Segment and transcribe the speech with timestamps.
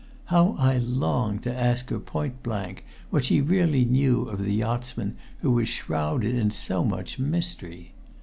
[0.33, 5.15] How I longed to ask her point blank what she really knew of the yachtsman
[5.41, 7.91] who was shrouded in so much mystery.